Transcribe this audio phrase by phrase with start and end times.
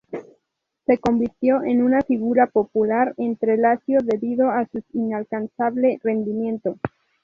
[0.87, 6.79] Se convirtió en una figura popular entre la Lazio debido a sus incansable rendimiento.